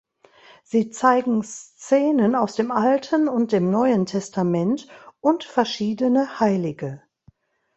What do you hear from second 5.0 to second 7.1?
und verschiedene Heilige.